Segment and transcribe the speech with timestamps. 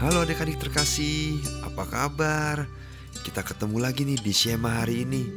[0.00, 2.64] Halo adik-adik terkasih, apa kabar?
[3.20, 5.28] Kita ketemu lagi nih di Shema hari ini.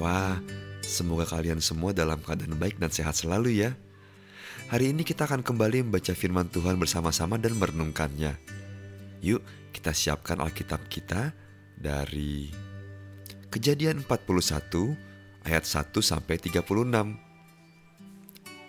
[0.00, 0.40] Wah,
[0.80, 3.76] semoga kalian semua dalam keadaan baik dan sehat selalu ya.
[4.72, 8.32] Hari ini kita akan kembali membaca firman Tuhan bersama-sama dan merenungkannya.
[9.20, 9.44] Yuk,
[9.76, 11.36] kita siapkan Alkitab kita
[11.76, 12.48] dari
[13.52, 14.96] Kejadian 41
[15.44, 16.64] ayat 1 sampai 36.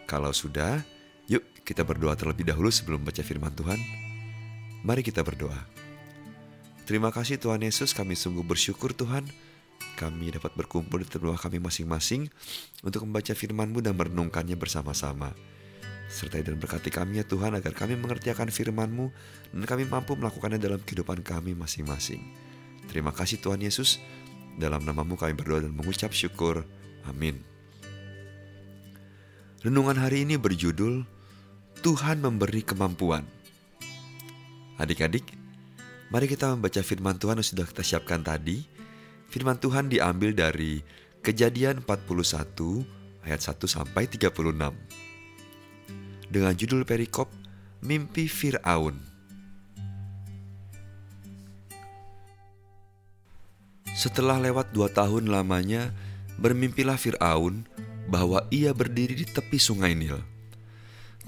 [0.03, 0.83] Kalau sudah,
[1.31, 4.08] yuk kita berdoa terlebih dahulu sebelum baca firman Tuhan.
[4.79, 5.59] Mari kita berdoa.
[6.87, 9.27] Terima kasih Tuhan Yesus, kami sungguh bersyukur Tuhan.
[9.99, 12.31] Kami dapat berkumpul di rumah kami masing-masing
[12.87, 15.35] untuk membaca firman-Mu dan merenungkannya bersama-sama.
[16.09, 19.11] Sertai dan berkati kami ya Tuhan agar kami mengerti akan firman-Mu
[19.53, 22.23] dan kami mampu melakukannya dalam kehidupan kami masing-masing.
[22.87, 23.99] Terima kasih Tuhan Yesus.
[24.55, 26.63] Dalam namamu kami berdoa dan mengucap syukur.
[27.05, 27.43] Amin.
[29.59, 31.03] Renungan hari ini berjudul
[31.83, 33.27] Tuhan memberi kemampuan.
[34.79, 35.35] Adik-adik,
[36.07, 38.63] mari kita membaca firman Tuhan yang sudah kita siapkan tadi.
[39.27, 40.79] Firman Tuhan diambil dari
[41.19, 44.31] Kejadian 41 ayat 1 sampai 36.
[46.31, 47.27] Dengan judul perikop
[47.83, 49.03] Mimpi Firaun.
[53.99, 55.91] Setelah lewat dua tahun lamanya,
[56.39, 57.67] bermimpilah Fir'aun
[58.07, 60.38] bahwa ia berdiri di tepi sungai Nil.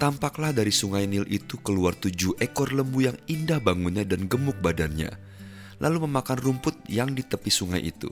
[0.02, 5.13] Tampaklah dari sungai Nil itu keluar tujuh ekor lembu yang indah bangunnya dan gemuk badannya,
[5.77, 8.09] lalu memakan rumput yang di tepi sungai itu.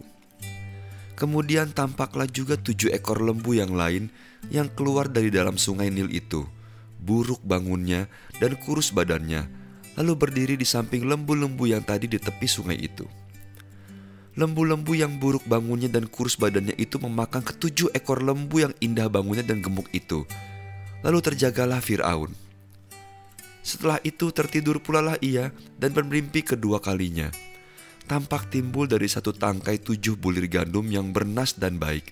[1.17, 4.13] Kemudian tampaklah juga tujuh ekor lembu yang lain
[4.53, 6.45] yang keluar dari dalam sungai Nil itu,
[7.01, 8.05] buruk bangunnya
[8.37, 9.49] dan kurus badannya,
[9.97, 13.09] lalu berdiri di samping lembu-lembu yang tadi di tepi sungai itu.
[14.37, 19.41] Lembu-lembu yang buruk bangunnya dan kurus badannya itu memakan ketujuh ekor lembu yang indah bangunnya
[19.41, 20.29] dan gemuk itu.
[21.05, 22.31] Lalu terjagalah Fir'aun.
[23.63, 27.31] Setelah itu tertidur pula lah ia dan bermimpi kedua kalinya.
[28.09, 32.09] Tampak timbul dari satu tangkai tujuh bulir gandum yang bernas dan baik.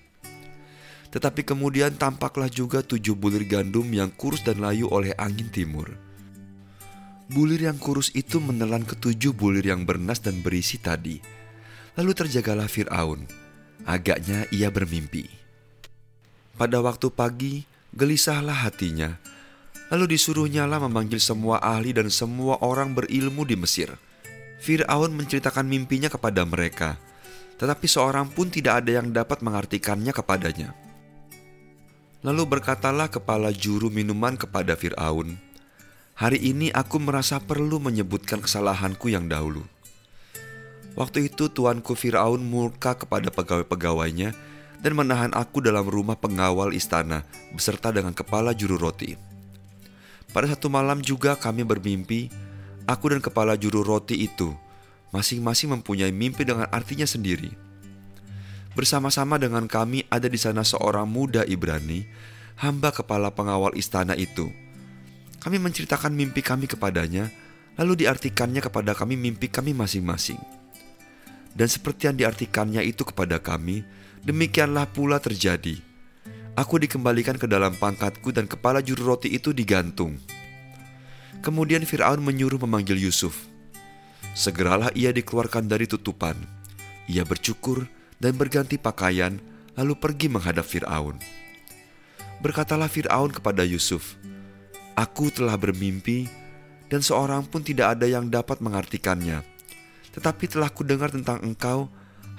[1.10, 5.90] Tetapi kemudian tampaklah juga tujuh bulir gandum yang kurus dan layu oleh angin timur.
[7.28, 11.38] Bulir yang kurus itu menelan ketujuh bulir yang bernas dan berisi tadi
[11.98, 13.26] Lalu terjagalah Firaun.
[13.82, 15.26] Agaknya ia bermimpi.
[16.54, 17.66] Pada waktu pagi,
[17.98, 19.18] gelisahlah hatinya.
[19.90, 23.98] Lalu disuruhnyalah memanggil semua ahli dan semua orang berilmu di Mesir.
[24.62, 26.94] Firaun menceritakan mimpinya kepada mereka,
[27.58, 30.70] tetapi seorang pun tidak ada yang dapat mengartikannya kepadanya.
[32.22, 35.38] Lalu berkatalah kepala juru minuman kepada Firaun,
[36.18, 39.66] "Hari ini aku merasa perlu menyebutkan kesalahanku yang dahulu."
[40.98, 44.34] Waktu itu tuanku Firaun murka kepada pegawai-pegawainya
[44.78, 49.18] dan menahan aku dalam rumah pengawal istana beserta dengan kepala juru roti.
[50.30, 52.28] Pada satu malam juga kami bermimpi,
[52.86, 54.54] aku dan kepala juru roti itu
[55.08, 57.50] masing-masing mempunyai mimpi dengan artinya sendiri.
[58.76, 62.06] Bersama-sama dengan kami ada di sana seorang muda Ibrani,
[62.60, 64.52] hamba kepala pengawal istana itu.
[65.42, 67.32] Kami menceritakan mimpi kami kepadanya,
[67.80, 70.38] lalu diartikannya kepada kami mimpi kami masing-masing.
[71.58, 73.82] Dan seperti yang diartikannya itu kepada kami,
[74.22, 75.82] demikianlah pula terjadi.
[76.54, 80.22] Aku dikembalikan ke dalam pangkatku dan kepala juru roti itu digantung.
[81.42, 83.46] Kemudian Firaun menyuruh memanggil Yusuf.
[84.38, 86.38] Segeralah ia dikeluarkan dari tutupan.
[87.10, 87.90] Ia bercukur
[88.22, 89.38] dan berganti pakaian,
[89.74, 91.18] lalu pergi menghadap Firaun.
[92.38, 94.14] Berkatalah Firaun kepada Yusuf,
[94.94, 96.30] "Aku telah bermimpi,
[96.86, 99.57] dan seorang pun tidak ada yang dapat mengartikannya."
[100.18, 101.86] Tetapi telah ku dengar tentang engkau,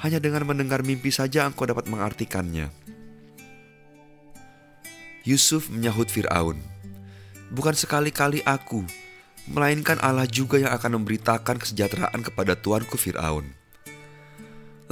[0.03, 2.67] hanya dengan mendengar mimpi saja engkau dapat mengartikannya.
[5.23, 6.59] Yusuf menyahut Fir'aun,
[7.55, 8.83] Bukan sekali-kali aku,
[9.47, 13.47] melainkan Allah juga yang akan memberitakan kesejahteraan kepada tuanku Fir'aun.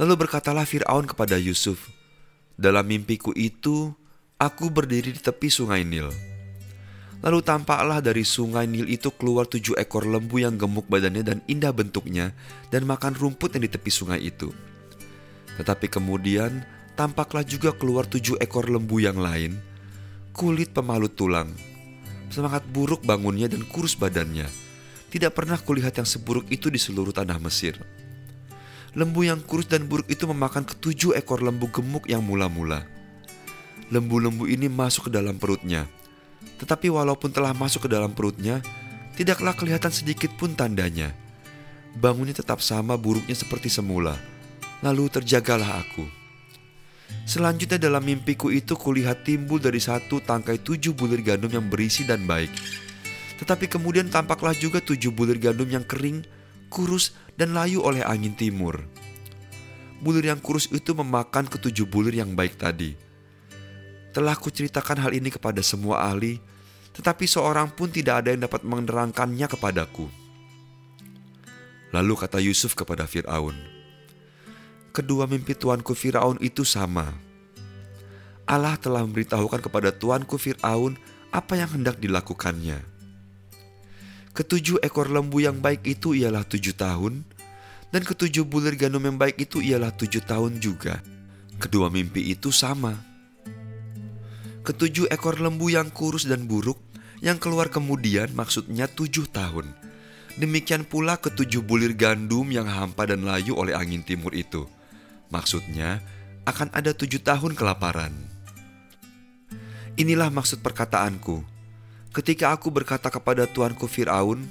[0.00, 1.92] Lalu berkatalah Fir'aun kepada Yusuf,
[2.56, 3.92] Dalam mimpiku itu,
[4.40, 6.37] aku berdiri di tepi sungai Nil
[7.18, 11.74] Lalu tampaklah dari sungai Nil itu keluar tujuh ekor lembu yang gemuk badannya dan indah
[11.74, 12.30] bentuknya
[12.70, 14.54] dan makan rumput yang di tepi sungai itu.
[15.58, 16.62] Tetapi kemudian
[16.94, 19.58] tampaklah juga keluar tujuh ekor lembu yang lain,
[20.30, 21.50] kulit pemalut tulang,
[22.30, 24.46] semangat buruk bangunnya dan kurus badannya.
[25.10, 27.74] Tidak pernah kulihat yang seburuk itu di seluruh tanah Mesir.
[28.94, 32.86] Lembu yang kurus dan buruk itu memakan ketujuh ekor lembu gemuk yang mula-mula.
[33.88, 35.88] Lembu-lembu ini masuk ke dalam perutnya,
[36.58, 38.58] tetapi walaupun telah masuk ke dalam perutnya,
[39.14, 41.14] tidaklah kelihatan sedikit pun tandanya.
[41.94, 44.18] Bangunnya tetap sama buruknya seperti semula.
[44.82, 46.06] Lalu terjagalah aku.
[47.24, 52.28] Selanjutnya dalam mimpiku itu kulihat timbul dari satu tangkai tujuh bulir gandum yang berisi dan
[52.28, 52.52] baik.
[53.38, 56.26] Tetapi kemudian tampaklah juga tujuh bulir gandum yang kering,
[56.68, 58.82] kurus, dan layu oleh angin timur.
[59.98, 63.07] Bulir yang kurus itu memakan ketujuh bulir yang baik tadi.
[64.08, 66.40] Telah kuceritakan hal ini kepada semua ahli,
[66.96, 70.10] tetapi seorang pun tidak ada yang dapat menerangkannya kepadaku.
[71.94, 73.56] Lalu kata Yusuf kepada Firaun,
[74.92, 77.16] "Kedua mimpi tuanku Firaun itu sama.
[78.44, 81.00] Allah telah memberitahukan kepada tuanku Firaun
[81.32, 82.80] apa yang hendak dilakukannya.
[84.36, 87.24] Ketujuh ekor lembu yang baik itu ialah tujuh tahun,
[87.88, 91.00] dan ketujuh bulir gandum yang baik itu ialah tujuh tahun juga.
[91.56, 93.07] Kedua mimpi itu sama."
[94.66, 96.78] Ketujuh ekor lembu yang kurus dan buruk
[97.18, 99.70] yang keluar kemudian maksudnya tujuh tahun.
[100.38, 104.70] Demikian pula ketujuh bulir gandum yang hampa dan layu oleh angin timur itu.
[105.34, 105.98] Maksudnya
[106.46, 108.14] akan ada tujuh tahun kelaparan.
[109.98, 111.42] Inilah maksud perkataanku.
[112.14, 114.46] Ketika aku berkata kepada tuanku Fir'aun,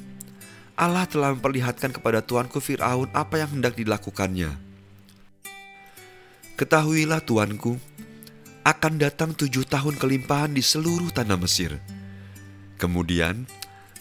[0.75, 4.53] Allah telah memperlihatkan kepada tuanku Fir'aun apa yang hendak dilakukannya.
[6.59, 7.79] Ketahuilah tuanku,
[8.67, 11.79] akan datang tujuh tahun kelimpahan di seluruh tanah Mesir
[12.75, 13.47] Kemudian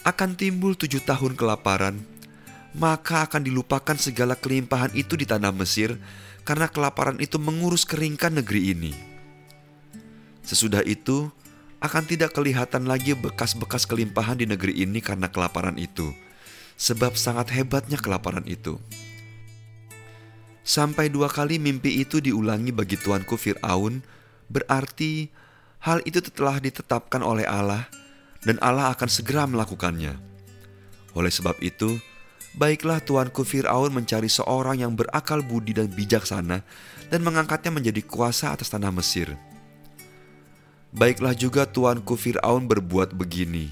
[0.03, 2.03] akan timbul tujuh tahun kelaparan,
[2.75, 5.97] maka akan dilupakan segala kelimpahan itu di tanah Mesir,
[6.43, 8.93] karena kelaparan itu mengurus keringkan negeri ini.
[10.45, 11.33] Sesudah itu,
[11.81, 16.13] akan tidak kelihatan lagi bekas-bekas kelimpahan di negeri ini karena kelaparan itu,
[16.77, 18.79] sebab sangat hebatnya kelaparan itu.
[20.63, 24.05] Sampai dua kali mimpi itu diulangi bagi tuanku Fir'aun,
[24.47, 25.31] berarti
[25.83, 27.87] hal itu telah ditetapkan oleh Allah
[28.43, 30.15] dan Allah akan segera melakukannya.
[31.15, 31.99] Oleh sebab itu,
[32.59, 36.63] baiklah tuanku Firaun mencari seorang yang berakal budi dan bijaksana
[37.09, 39.35] dan mengangkatnya menjadi kuasa atas tanah Mesir.
[40.97, 43.69] Baiklah juga tuanku Firaun berbuat begini,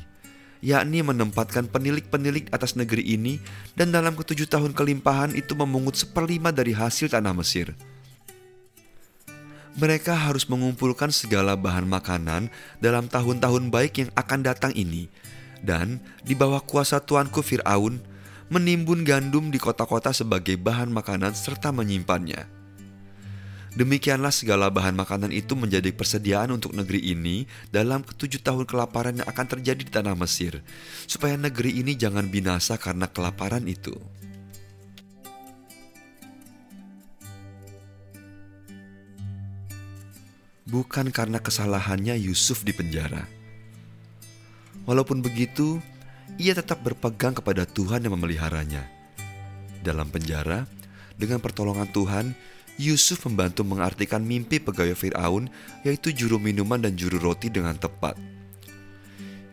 [0.60, 3.40] yakni menempatkan penilik-penilik atas negeri ini
[3.78, 7.72] dan dalam ketujuh tahun kelimpahan itu memungut seperlima dari hasil tanah Mesir
[9.74, 12.46] mereka harus mengumpulkan segala bahan makanan
[12.78, 15.10] dalam tahun-tahun baik yang akan datang ini,
[15.66, 17.98] dan di bawah kuasa tuanku Firaun
[18.52, 22.46] menimbun gandum di kota-kota sebagai bahan makanan serta menyimpannya.
[23.74, 27.42] Demikianlah segala bahan makanan itu menjadi persediaan untuk negeri ini
[27.74, 30.62] dalam ketujuh tahun kelaparan yang akan terjadi di tanah Mesir,
[31.10, 33.98] supaya negeri ini jangan binasa karena kelaparan itu.
[40.64, 43.28] Bukan karena kesalahannya Yusuf di penjara.
[44.84, 45.80] Walaupun begitu,
[46.36, 48.84] ia tetap berpegang kepada Tuhan yang memeliharanya.
[49.84, 50.68] Dalam penjara,
[51.16, 52.32] dengan pertolongan Tuhan,
[52.74, 55.46] Yusuf membantu mengartikan mimpi pegawai Firaun,
[55.86, 58.18] yaitu juru minuman dan juru roti dengan tepat.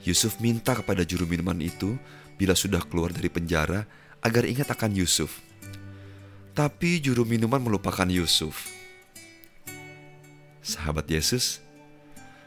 [0.01, 1.93] Yusuf minta kepada juru minuman itu,
[2.41, 3.85] bila sudah keluar dari penjara,
[4.25, 5.37] agar ingat akan Yusuf.
[6.57, 8.80] Tapi juru minuman melupakan Yusuf.
[10.71, 11.59] Sahabat Yesus,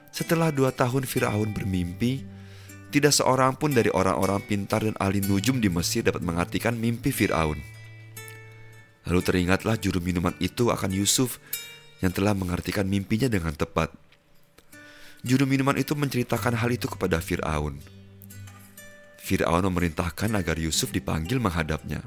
[0.09, 2.25] setelah dua tahun Firaun bermimpi,
[2.89, 7.61] tidak seorang pun dari orang-orang pintar dan ahli nujum di Mesir dapat mengartikan mimpi Firaun.
[9.05, 11.37] Lalu teringatlah juru minuman itu akan Yusuf
[12.01, 13.93] yang telah mengartikan mimpinya dengan tepat.
[15.21, 17.77] Juru minuman itu menceritakan hal itu kepada Firaun.
[19.21, 22.07] Firaun memerintahkan agar Yusuf dipanggil menghadapnya.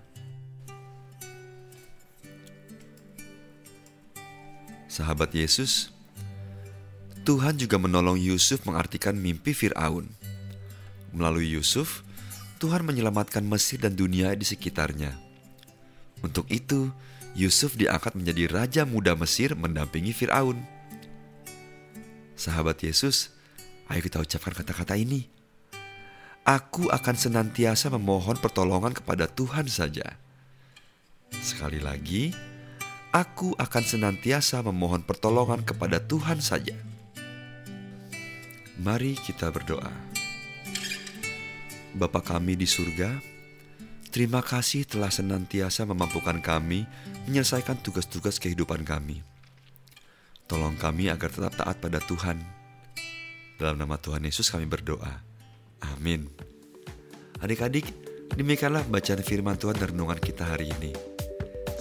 [4.88, 5.97] Sahabat Yesus,
[7.28, 10.08] Tuhan juga menolong Yusuf mengartikan mimpi Firaun.
[11.12, 12.08] Melalui Yusuf,
[12.56, 15.12] Tuhan menyelamatkan Mesir dan dunia di sekitarnya.
[16.24, 16.88] Untuk itu,
[17.36, 20.64] Yusuf diangkat menjadi raja muda Mesir mendampingi Firaun.
[22.40, 23.36] Sahabat Yesus,
[23.92, 25.28] ayo kita ucapkan kata-kata ini.
[26.48, 30.16] Aku akan senantiasa memohon pertolongan kepada Tuhan saja.
[31.44, 32.32] Sekali lagi,
[33.12, 36.96] aku akan senantiasa memohon pertolongan kepada Tuhan saja.
[38.78, 39.90] Mari kita berdoa.
[41.98, 43.10] Bapa kami di surga,
[44.14, 46.86] terima kasih telah senantiasa memampukan kami
[47.26, 49.26] menyelesaikan tugas-tugas kehidupan kami.
[50.46, 52.38] Tolong kami agar tetap taat pada Tuhan.
[53.58, 55.26] Dalam nama Tuhan Yesus kami berdoa.
[55.98, 56.30] Amin.
[57.42, 57.90] Adik-adik,
[58.38, 60.94] demikianlah bacaan firman Tuhan dan renungan kita hari ini.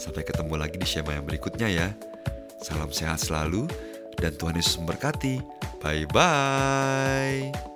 [0.01, 1.93] Sampai ketemu lagi di Shema yang berikutnya ya.
[2.65, 3.69] Salam sehat selalu
[4.17, 5.56] dan Tuhan Yesus memberkati.
[5.87, 7.76] Bye bye.